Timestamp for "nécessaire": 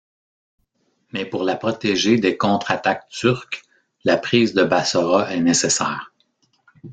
5.39-6.11